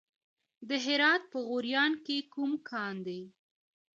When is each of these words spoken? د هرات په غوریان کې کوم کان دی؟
د 0.69 0.71
هرات 0.85 1.21
په 1.31 1.37
غوریان 1.47 1.91
کې 2.05 2.17
کوم 2.33 2.51
کان 2.69 2.95
دی؟ 3.05 3.21